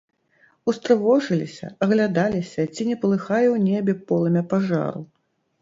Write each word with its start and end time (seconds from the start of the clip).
Устрывожыліся, 0.71 1.69
аглядаліся, 1.87 2.67
ці 2.73 2.89
не 2.89 2.97
палыхае 3.05 3.45
ў 3.55 3.63
небе 3.69 3.93
полымя 4.11 4.43
пажару. 4.57 5.01